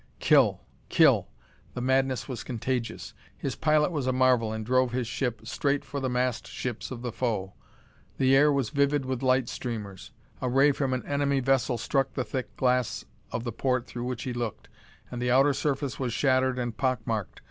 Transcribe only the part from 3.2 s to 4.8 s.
His pilot was a marvel and